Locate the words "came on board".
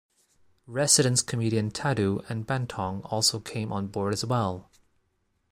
3.39-4.13